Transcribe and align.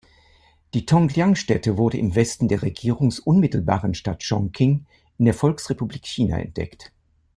Die 0.73 0.87
Tongliang-Stätte 0.87 1.77
wurde 1.77 1.99
im 1.99 2.15
Westen 2.15 2.47
der 2.47 2.63
regierungsunmittelbaren 2.63 3.93
Stadt 3.93 4.23
Chongqing 4.27 4.87
in 5.19 5.25
der 5.25 5.35
Volksrepublik 5.35 6.07
China 6.07 6.39
entdeckt. 6.41 6.91